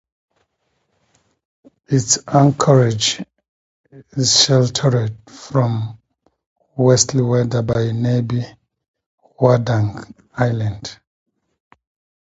[1.85, 3.23] Its anchorage
[4.17, 5.99] is sheltered from
[6.75, 8.57] westerly weather by nearby
[9.39, 10.99] Wardang Island.